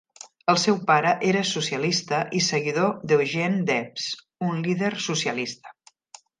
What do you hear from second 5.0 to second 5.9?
socialista.